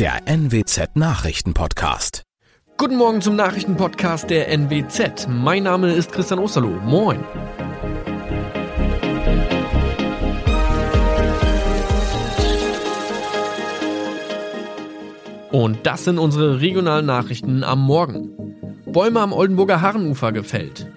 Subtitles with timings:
[0.00, 2.22] der NWZ Nachrichtenpodcast.
[2.78, 5.28] Guten Morgen zum Nachrichtenpodcast der NWZ.
[5.28, 6.80] Mein Name ist Christian Osterloh.
[6.86, 7.22] Moin.
[15.52, 18.30] Und das sind unsere regionalen Nachrichten am Morgen.
[18.86, 20.90] Bäume am Oldenburger Harrenufer gefällt.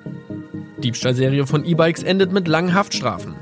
[0.77, 3.35] Diebstahlserie von E-Bikes endet mit langen Haftstrafen.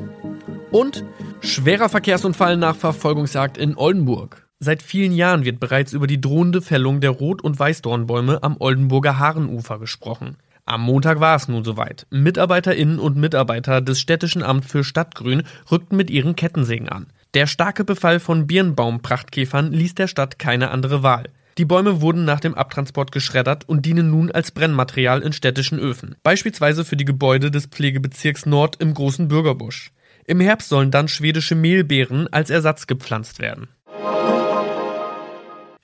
[0.71, 1.05] Und
[1.41, 4.51] schwerer Verkehrsunfall nach Verfolgungsjagd in Oldenburg.
[4.63, 9.17] Seit vielen Jahren wird bereits über die drohende Fällung der Rot- und Weißdornbäume am Oldenburger
[9.17, 10.37] Haarenufer gesprochen.
[10.65, 12.05] Am Montag war es nun soweit.
[12.11, 17.07] MitarbeiterInnen und Mitarbeiter des Städtischen Amt für Stadtgrün rückten mit ihren Kettensägen an.
[17.34, 21.23] Der starke Befall von Birnbaumprachtkäfern ließ der Stadt keine andere Wahl.
[21.57, 26.17] Die Bäume wurden nach dem Abtransport geschreddert und dienen nun als Brennmaterial in städtischen Öfen,
[26.21, 29.91] beispielsweise für die Gebäude des Pflegebezirks Nord im Großen Bürgerbusch.
[30.25, 33.67] Im Herbst sollen dann schwedische Mehlbeeren als Ersatz gepflanzt werden.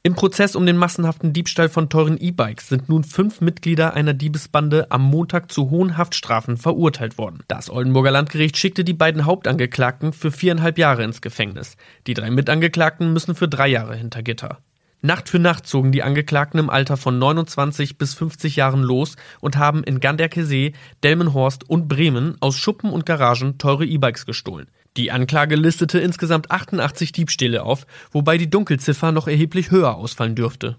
[0.07, 4.89] Im Prozess um den massenhaften Diebstahl von teuren E-Bikes sind nun fünf Mitglieder einer Diebesbande
[4.89, 7.43] am Montag zu hohen Haftstrafen verurteilt worden.
[7.49, 11.75] Das Oldenburger Landgericht schickte die beiden Hauptangeklagten für viereinhalb Jahre ins Gefängnis.
[12.07, 14.59] Die drei Mitangeklagten müssen für drei Jahre hinter Gitter.
[15.01, 19.57] Nacht für Nacht zogen die Angeklagten im Alter von 29 bis 50 Jahren los und
[19.57, 20.71] haben in Ganderkesee,
[21.03, 24.67] Delmenhorst und Bremen aus Schuppen und Garagen teure E-Bikes gestohlen.
[24.97, 30.77] Die Anklage listete insgesamt 88 Diebstähle auf, wobei die Dunkelziffer noch erheblich höher ausfallen dürfte.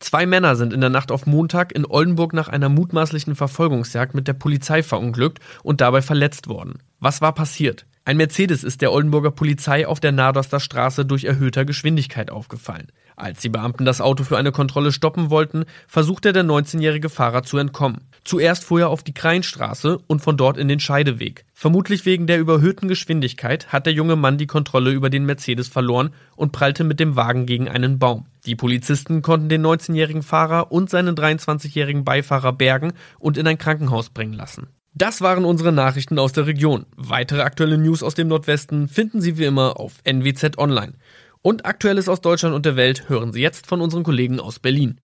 [0.00, 4.28] Zwei Männer sind in der Nacht auf Montag in Oldenburg nach einer mutmaßlichen Verfolgungsjagd mit
[4.28, 6.74] der Polizei verunglückt und dabei verletzt worden.
[7.00, 7.86] Was war passiert?
[8.04, 12.88] Ein Mercedes ist der Oldenburger Polizei auf der Nadoster Straße durch erhöhter Geschwindigkeit aufgefallen.
[13.16, 17.56] Als die Beamten das Auto für eine Kontrolle stoppen wollten, versuchte der 19-jährige Fahrer zu
[17.56, 18.02] entkommen.
[18.24, 21.44] Zuerst fuhr er auf die Kreinstraße und von dort in den Scheideweg.
[21.52, 26.10] Vermutlich wegen der überhöhten Geschwindigkeit hat der junge Mann die Kontrolle über den Mercedes verloren
[26.34, 28.26] und prallte mit dem Wagen gegen einen Baum.
[28.46, 34.08] Die Polizisten konnten den 19-jährigen Fahrer und seinen 23-jährigen Beifahrer bergen und in ein Krankenhaus
[34.08, 34.68] bringen lassen.
[34.94, 36.86] Das waren unsere Nachrichten aus der Region.
[36.96, 40.94] Weitere aktuelle News aus dem Nordwesten finden Sie wie immer auf NWZ Online.
[41.42, 44.98] Und Aktuelles aus Deutschland und der Welt hören Sie jetzt von unseren Kollegen aus Berlin.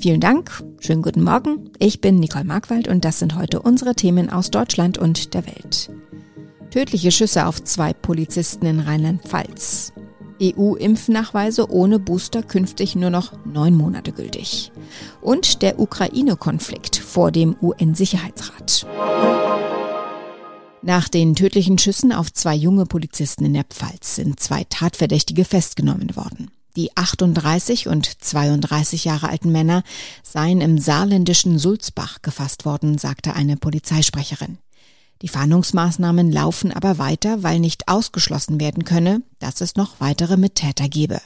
[0.00, 1.70] Vielen Dank, schönen guten Morgen.
[1.80, 5.90] Ich bin Nicole Markwald und das sind heute unsere Themen aus Deutschland und der Welt.
[6.70, 9.92] Tödliche Schüsse auf zwei Polizisten in Rheinland-Pfalz.
[10.40, 14.70] EU-Impfnachweise ohne Booster künftig nur noch neun Monate gültig.
[15.20, 18.86] Und der Ukraine-Konflikt vor dem UN-Sicherheitsrat.
[20.82, 26.14] Nach den tödlichen Schüssen auf zwei junge Polizisten in der Pfalz sind zwei Tatverdächtige festgenommen
[26.14, 26.52] worden.
[26.76, 29.82] Die 38 und 32 Jahre alten Männer
[30.22, 34.58] seien im saarländischen Sulzbach gefasst worden, sagte eine Polizeisprecherin.
[35.22, 40.88] Die Fahndungsmaßnahmen laufen aber weiter, weil nicht ausgeschlossen werden könne, dass es noch weitere Mittäter
[40.88, 41.20] gebe.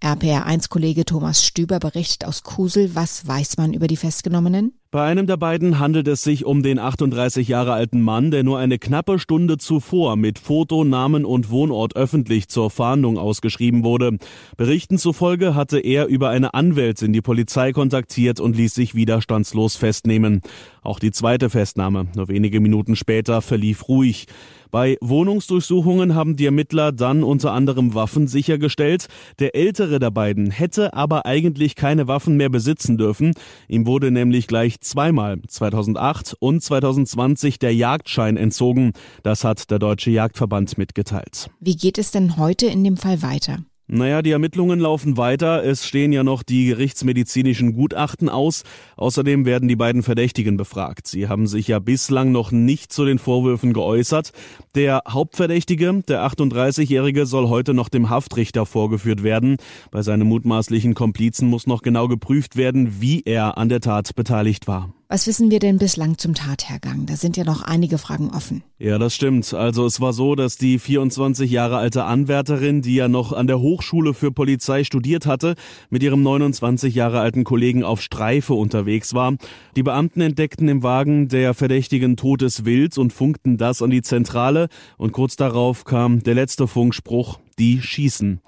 [0.00, 4.78] RPR1-Kollege Thomas Stüber berichtet aus Kusel, was weiß man über die Festgenommenen?
[4.92, 8.58] Bei einem der beiden handelt es sich um den 38 Jahre alten Mann, der nur
[8.58, 14.16] eine knappe Stunde zuvor mit Foto, Namen und Wohnort öffentlich zur Fahndung ausgeschrieben wurde.
[14.56, 20.40] Berichten zufolge hatte er über eine Anwältin die Polizei kontaktiert und ließ sich widerstandslos festnehmen.
[20.82, 24.28] Auch die zweite Festnahme, nur wenige Minuten später, verlief ruhig.
[24.70, 29.06] Bei Wohnungsdurchsuchungen haben die Ermittler dann unter anderem Waffen sichergestellt.
[29.38, 33.32] Der ältere der beiden hätte aber eigentlich keine Waffen mehr besitzen dürfen.
[33.68, 38.92] Ihm wurde nämlich gleich zweimal 2008 und 2020 der Jagdschein entzogen.
[39.22, 41.50] Das hat der Deutsche Jagdverband mitgeteilt.
[41.60, 43.58] Wie geht es denn heute in dem Fall weiter?
[43.88, 45.64] Naja, die Ermittlungen laufen weiter.
[45.64, 48.64] Es stehen ja noch die gerichtsmedizinischen Gutachten aus.
[48.96, 51.06] Außerdem werden die beiden Verdächtigen befragt.
[51.06, 54.32] Sie haben sich ja bislang noch nicht zu den Vorwürfen geäußert.
[54.74, 59.56] Der Hauptverdächtige, der 38-Jährige, soll heute noch dem Haftrichter vorgeführt werden.
[59.92, 64.66] Bei seinem mutmaßlichen Komplizen muss noch genau geprüft werden, wie er an der Tat beteiligt
[64.66, 64.92] war.
[65.08, 67.06] Was wissen wir denn bislang zum Tathergang?
[67.06, 68.64] Da sind ja noch einige Fragen offen.
[68.80, 69.54] Ja, das stimmt.
[69.54, 73.60] Also es war so, dass die 24 Jahre alte Anwärterin, die ja noch an der
[73.60, 75.54] Hochschule für Polizei studiert hatte,
[75.90, 79.36] mit ihrem 29 Jahre alten Kollegen auf Streife unterwegs war.
[79.76, 84.66] Die Beamten entdeckten im Wagen der Verdächtigen totes Wild und funkten das an die Zentrale
[84.98, 88.40] und kurz darauf kam der letzte Funkspruch, die schießen.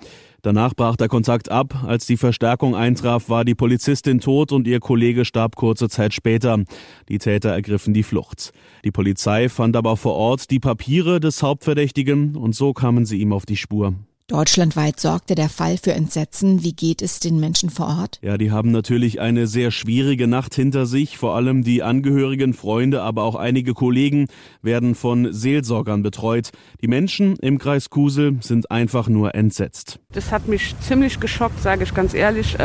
[0.43, 1.83] Danach brach der Kontakt ab.
[1.85, 6.63] Als die Verstärkung eintraf, war die Polizistin tot und ihr Kollege starb kurze Zeit später.
[7.09, 8.53] Die Täter ergriffen die Flucht.
[8.85, 13.33] Die Polizei fand aber vor Ort die Papiere des Hauptverdächtigen und so kamen sie ihm
[13.33, 13.95] auf die Spur.
[14.29, 16.63] Deutschlandweit sorgte der Fall für Entsetzen.
[16.63, 18.19] Wie geht es den Menschen vor Ort?
[18.21, 21.17] Ja, die haben natürlich eine sehr schwierige Nacht hinter sich.
[21.17, 24.27] Vor allem die Angehörigen, Freunde, aber auch einige Kollegen
[24.61, 26.51] werden von Seelsorgern betreut.
[26.83, 29.99] Die Menschen im Kreis Kusel sind einfach nur entsetzt.
[30.13, 32.59] Das hat mich ziemlich geschockt, sage ich ganz ehrlich.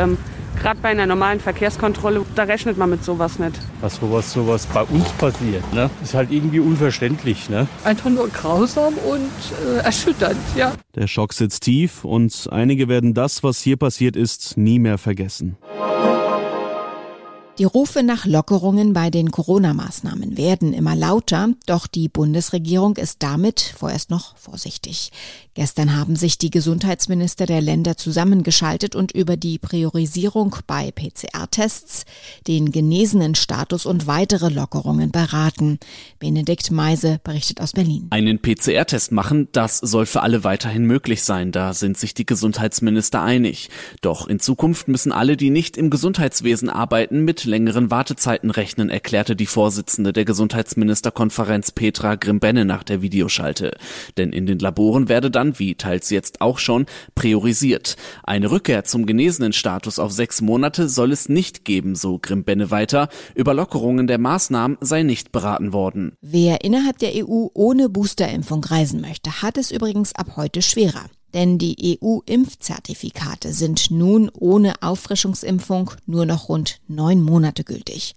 [0.60, 3.58] Gerade bei einer normalen Verkehrskontrolle, da rechnet man mit sowas nicht.
[3.80, 5.90] Dass sowas, sowas bei uns passiert, ne?
[6.02, 7.48] ist halt irgendwie unverständlich.
[7.50, 7.66] Ne?
[7.84, 9.30] Einfach nur grausam und
[9.66, 10.72] äh, erschütternd, ja.
[10.94, 15.56] Der Schock sitzt tief und einige werden das, was hier passiert ist, nie mehr vergessen.
[17.58, 23.60] Die Rufe nach Lockerungen bei den Corona-Maßnahmen werden immer lauter, doch die Bundesregierung ist damit
[23.60, 25.12] vorerst noch vorsichtig.
[25.54, 32.06] Gestern haben sich die Gesundheitsminister der Länder zusammengeschaltet und über die Priorisierung bei PCR-Tests,
[32.48, 35.78] den genesenen Status und weitere Lockerungen beraten.
[36.18, 38.08] Benedikt Meise berichtet aus Berlin.
[38.10, 41.52] Einen PCR-Test machen, das soll für alle weiterhin möglich sein.
[41.52, 43.70] Da sind sich die Gesundheitsminister einig.
[44.00, 49.36] Doch in Zukunft müssen alle, die nicht im Gesundheitswesen arbeiten, mit längeren Wartezeiten rechnen, erklärte
[49.36, 53.76] die Vorsitzende der Gesundheitsministerkonferenz Petra Grimbenne nach der Videoschalte.
[54.16, 57.96] Denn in den Laboren werde dann wie teils jetzt auch schon, priorisiert.
[58.22, 63.08] Eine Rückkehr zum genesenen Status auf sechs Monate soll es nicht geben, so Grimbenne weiter.
[63.34, 66.12] Über Lockerungen der Maßnahmen sei nicht beraten worden.
[66.20, 71.04] Wer innerhalb der EU ohne Boosterimpfung reisen möchte, hat es übrigens ab heute schwerer
[71.34, 78.14] denn die EU-Impfzertifikate sind nun ohne Auffrischungsimpfung nur noch rund neun Monate gültig.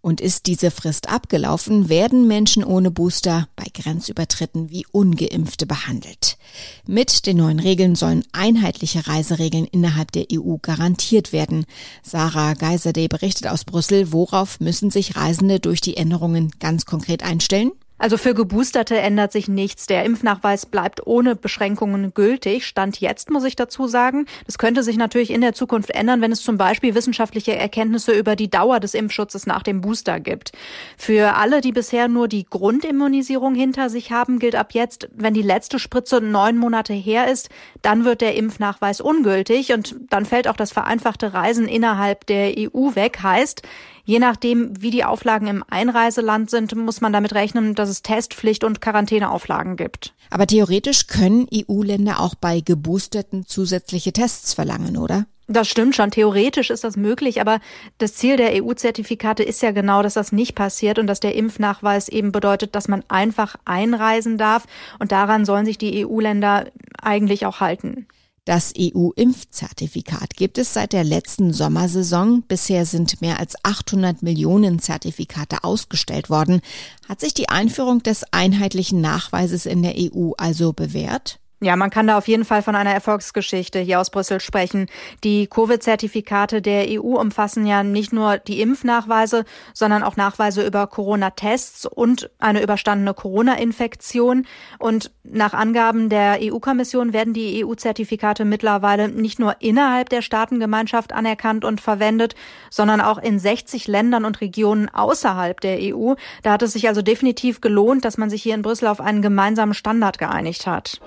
[0.00, 6.38] Und ist diese Frist abgelaufen, werden Menschen ohne Booster bei Grenzübertritten wie ungeimpfte behandelt.
[6.86, 11.66] Mit den neuen Regeln sollen einheitliche Reiseregeln innerhalb der EU garantiert werden.
[12.02, 17.72] Sarah Geiserde berichtet aus Brüssel, worauf müssen sich Reisende durch die Änderungen ganz konkret einstellen?
[18.00, 19.86] Also für Geboosterte ändert sich nichts.
[19.86, 22.66] Der Impfnachweis bleibt ohne Beschränkungen gültig.
[22.66, 24.24] Stand jetzt, muss ich dazu sagen.
[24.46, 28.36] Das könnte sich natürlich in der Zukunft ändern, wenn es zum Beispiel wissenschaftliche Erkenntnisse über
[28.36, 30.52] die Dauer des Impfschutzes nach dem Booster gibt.
[30.96, 35.42] Für alle, die bisher nur die Grundimmunisierung hinter sich haben, gilt ab jetzt, wenn die
[35.42, 37.50] letzte Spritze neun Monate her ist,
[37.82, 42.94] dann wird der Impfnachweis ungültig und dann fällt auch das vereinfachte Reisen innerhalb der EU
[42.94, 43.18] weg.
[43.22, 43.62] Heißt,
[44.04, 48.64] Je nachdem, wie die Auflagen im Einreiseland sind, muss man damit rechnen, dass es Testpflicht
[48.64, 50.14] und Quarantäneauflagen gibt.
[50.30, 55.26] Aber theoretisch können EU-Länder auch bei Geboosterten zusätzliche Tests verlangen, oder?
[55.50, 56.12] Das stimmt schon.
[56.12, 57.58] Theoretisch ist das möglich, aber
[57.98, 62.08] das Ziel der EU-Zertifikate ist ja genau, dass das nicht passiert und dass der Impfnachweis
[62.08, 64.66] eben bedeutet, dass man einfach einreisen darf.
[65.00, 66.66] Und daran sollen sich die EU-Länder
[67.02, 68.06] eigentlich auch halten.
[68.44, 72.42] Das EU-Impfzertifikat gibt es seit der letzten Sommersaison.
[72.42, 76.60] Bisher sind mehr als 800 Millionen Zertifikate ausgestellt worden.
[77.08, 81.38] Hat sich die Einführung des einheitlichen Nachweises in der EU also bewährt?
[81.62, 84.86] Ja, man kann da auf jeden Fall von einer Erfolgsgeschichte hier aus Brüssel sprechen.
[85.22, 91.84] Die Covid-Zertifikate der EU umfassen ja nicht nur die Impfnachweise, sondern auch Nachweise über Corona-Tests
[91.84, 94.46] und eine überstandene Corona-Infektion.
[94.78, 101.66] Und nach Angaben der EU-Kommission werden die EU-Zertifikate mittlerweile nicht nur innerhalb der Staatengemeinschaft anerkannt
[101.66, 102.36] und verwendet,
[102.70, 106.14] sondern auch in 60 Ländern und Regionen außerhalb der EU.
[106.42, 109.20] Da hat es sich also definitiv gelohnt, dass man sich hier in Brüssel auf einen
[109.20, 111.02] gemeinsamen Standard geeinigt hat.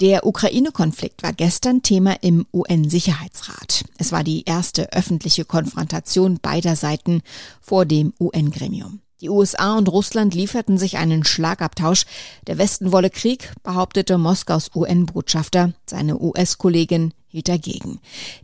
[0.00, 3.84] Der Ukraine-Konflikt war gestern Thema im UN-Sicherheitsrat.
[3.98, 7.22] Es war die erste öffentliche Konfrontation beider Seiten
[7.60, 9.00] vor dem UN-Gremium.
[9.20, 12.04] Die USA und Russland lieferten sich einen Schlagabtausch.
[12.46, 15.72] Der Westen wolle Krieg, behauptete Moskaus UN-Botschafter.
[15.86, 17.98] Seine US-Kollegin hielt dagegen.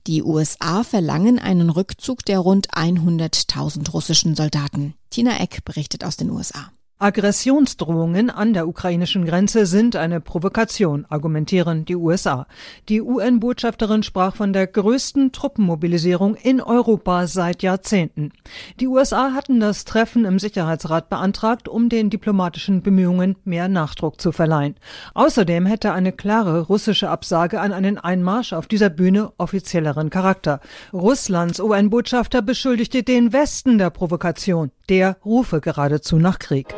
[0.09, 4.95] Die USA verlangen einen Rückzug der rund 100.000 russischen Soldaten.
[5.11, 6.73] Tina Eck berichtet aus den USA.
[7.05, 12.47] Aggressionsdrohungen an der ukrainischen Grenze sind eine Provokation, argumentieren die USA.
[12.89, 18.33] Die UN-Botschafterin sprach von der größten Truppenmobilisierung in Europa seit Jahrzehnten.
[18.81, 24.33] Die USA hatten das Treffen im Sicherheitsrat beantragt, um den diplomatischen Bemühungen mehr Nachdruck zu
[24.33, 24.77] verleihen.
[25.13, 30.61] Außerdem hätte eine klare russische Absage an einen Einmarsch auf dieser Bühne offizielleren Charakter.
[30.95, 34.71] Russlands UN-Botschafter beschuldigte den Westen der Provokation.
[34.91, 36.75] Der rufe geradezu nach Krieg.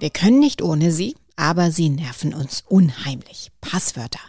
[0.00, 3.52] Wir können nicht ohne sie, aber sie nerven uns unheimlich.
[3.60, 4.20] Passwörter.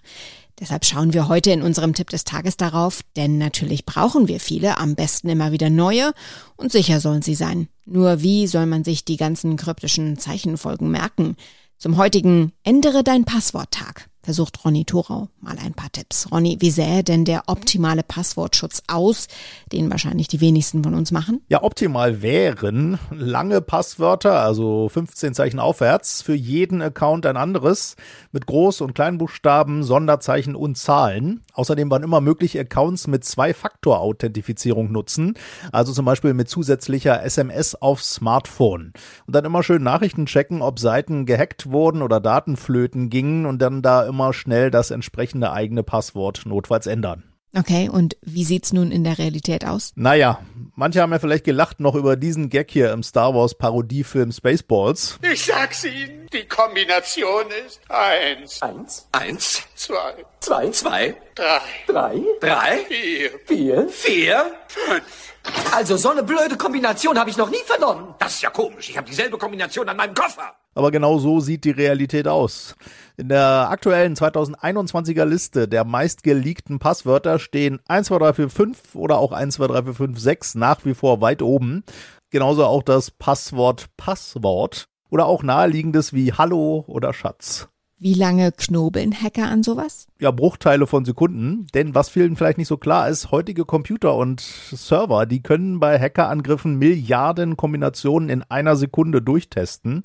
[0.59, 4.77] Deshalb schauen wir heute in unserem Tipp des Tages darauf, denn natürlich brauchen wir viele,
[4.77, 6.13] am besten immer wieder neue
[6.57, 7.69] und sicher sollen sie sein.
[7.85, 11.37] Nur wie soll man sich die ganzen kryptischen Zeichenfolgen merken?
[11.77, 16.31] Zum heutigen Ändere dein Passwort-Tag versucht Ronny Thorau mal ein paar Tipps.
[16.31, 19.27] Ronny, wie sähe denn der optimale Passwortschutz aus,
[19.71, 21.41] den wahrscheinlich die wenigsten von uns machen?
[21.47, 27.95] Ja, optimal wären lange Passwörter, also 15 Zeichen aufwärts, für jeden Account ein anderes,
[28.31, 31.41] mit Groß- und Kleinbuchstaben, Sonderzeichen und Zahlen.
[31.53, 35.33] Außerdem waren immer möglich Accounts mit Zwei-Faktor-Authentifizierung nutzen,
[35.71, 38.93] also zum Beispiel mit zusätzlicher SMS auf Smartphone.
[39.25, 43.81] Und dann immer schön Nachrichten checken, ob Seiten gehackt wurden oder Datenflöten gingen und dann
[43.81, 47.23] da immer schnell das entsprechende eigene Passwort notfalls ändern.
[47.57, 49.91] Okay, und wie sieht's nun in der Realität aus?
[49.95, 50.39] Naja,
[50.75, 55.17] manche haben ja vielleicht gelacht noch über diesen Gag hier im Star Wars Parodiefilm Spaceballs.
[55.31, 58.61] Ich sag's Ihnen, die Kombination ist eins.
[58.61, 59.07] Eins.
[59.11, 59.63] Eins.
[59.73, 60.13] Zwei.
[60.41, 60.69] Zwei.
[60.69, 61.15] Zwei.
[61.33, 61.61] Drei.
[61.87, 62.21] Drei.
[62.39, 62.77] Drei.
[62.87, 63.31] Vier.
[63.47, 63.89] Vier.
[63.89, 64.51] Vier.
[64.67, 65.33] Fünf.
[65.71, 68.15] Also so eine blöde Kombination habe ich noch nie vernommen.
[68.19, 68.89] Das ist ja komisch.
[68.89, 70.55] Ich habe dieselbe Kombination an meinem Koffer.
[70.75, 72.75] Aber genau so sieht die Realität aus.
[73.17, 80.93] In der aktuellen 2021er Liste der meistgeleakten Passwörter stehen 12345 oder auch 123456 nach wie
[80.93, 81.83] vor weit oben.
[82.29, 87.67] Genauso auch das Passwort Passwort oder auch naheliegendes wie Hallo oder Schatz.
[88.01, 90.07] Wie lange knobeln Hacker an sowas?
[90.21, 91.67] Ja, Bruchteile von Sekunden.
[91.73, 95.99] Denn was vielen vielleicht nicht so klar ist, heutige Computer und Server, die können bei
[95.99, 100.03] Hackerangriffen Milliarden Kombinationen in einer Sekunde durchtesten.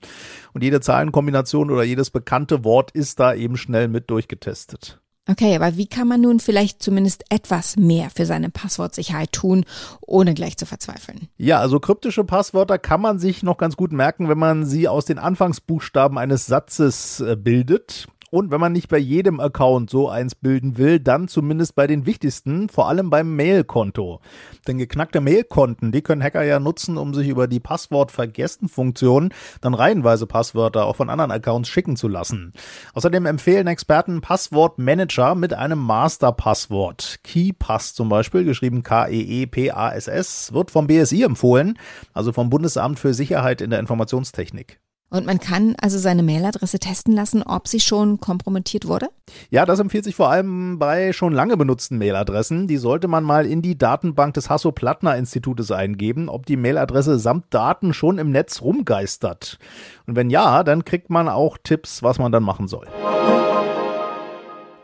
[0.52, 5.00] Und jede Zahlenkombination oder jedes bekannte Wort ist da eben schnell mit durchgetestet.
[5.26, 9.64] Okay, aber wie kann man nun vielleicht zumindest etwas mehr für seine Passwortsicherheit tun,
[10.02, 11.28] ohne gleich zu verzweifeln?
[11.38, 15.06] Ja, also kryptische Passwörter kann man sich noch ganz gut merken, wenn man sie aus
[15.06, 18.06] den Anfangsbuchstaben eines Satzes äh, bildet.
[18.34, 22.04] Und wenn man nicht bei jedem Account so eins bilden will, dann zumindest bei den
[22.04, 24.20] wichtigsten, vor allem beim Mailkonto.
[24.66, 30.26] Denn geknackte Mailkonten, die können Hacker ja nutzen, um sich über die Passwort-Vergessen-Funktion dann reihenweise
[30.26, 32.52] Passwörter auch von anderen Accounts schicken zu lassen.
[32.94, 37.20] Außerdem empfehlen Experten Passwortmanager mit einem Master-Passwort.
[37.22, 41.78] KeyPass zum Beispiel, geschrieben K-E-E-P-A-S-S, wird vom BSI empfohlen,
[42.12, 44.80] also vom Bundesamt für Sicherheit in der Informationstechnik.
[45.14, 49.06] Und man kann also seine Mailadresse testen lassen, ob sie schon kompromittiert wurde?
[49.48, 52.66] Ja, das empfiehlt sich vor allem bei schon lange benutzten Mailadressen.
[52.66, 57.94] Die sollte man mal in die Datenbank des Hasso-Plattner-Institutes eingeben, ob die Mailadresse samt Daten
[57.94, 59.60] schon im Netz rumgeistert.
[60.08, 62.88] Und wenn ja, dann kriegt man auch Tipps, was man dann machen soll.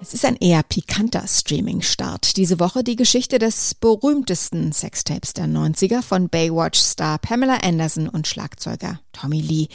[0.01, 2.37] Es ist ein eher pikanter Streaming-Start.
[2.37, 9.01] Diese Woche die Geschichte des berühmtesten Sextapes der 90er von Baywatch-Star Pamela Anderson und Schlagzeuger
[9.13, 9.67] Tommy Lee.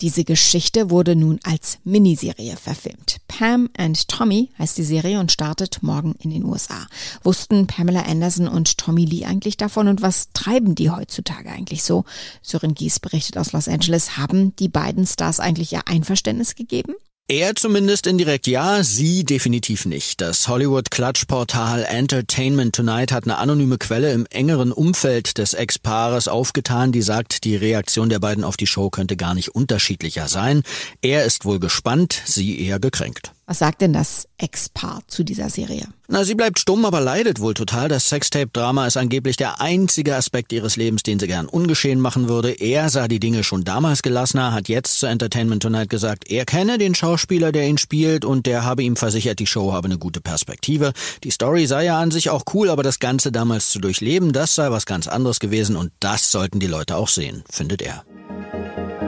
[0.00, 3.18] Diese Geschichte wurde nun als Miniserie verfilmt.
[3.28, 6.86] Pam and Tommy heißt die Serie und startet morgen in den USA.
[7.22, 12.04] Wussten Pamela Anderson und Tommy Lee eigentlich davon und was treiben die heutzutage eigentlich so?
[12.42, 14.16] Sören Gies berichtet aus Los Angeles.
[14.16, 16.94] Haben die beiden Stars eigentlich ihr Einverständnis gegeben?
[17.26, 20.20] Er zumindest indirekt ja, sie definitiv nicht.
[20.20, 27.00] Das Hollywood-Klatschportal Entertainment Tonight hat eine anonyme Quelle im engeren Umfeld des Ex-Paares aufgetan, die
[27.00, 30.64] sagt, die Reaktion der beiden auf die Show könnte gar nicht unterschiedlicher sein.
[31.00, 33.33] Er ist wohl gespannt, sie eher gekränkt.
[33.46, 35.86] Was sagt denn das Ex-Paar zu dieser Serie?
[36.08, 37.90] Na, sie bleibt stumm, aber leidet wohl total.
[37.90, 42.52] Das Sextape-Drama ist angeblich der einzige Aspekt ihres Lebens, den sie gern ungeschehen machen würde.
[42.52, 46.78] Er sah die Dinge schon damals gelassener, hat jetzt zu Entertainment Tonight gesagt, er kenne
[46.78, 50.22] den Schauspieler, der ihn spielt und der habe ihm versichert, die Show habe eine gute
[50.22, 50.94] Perspektive.
[51.22, 54.54] Die Story sei ja an sich auch cool, aber das Ganze damals zu durchleben, das
[54.54, 58.04] sei was ganz anderes gewesen und das sollten die Leute auch sehen, findet er.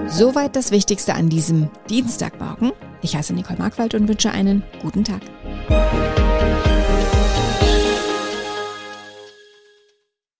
[0.08, 2.72] Soweit das Wichtigste an diesem Dienstagmorgen.
[3.06, 5.20] Ich heiße Nicole Markwald und wünsche einen guten Tag.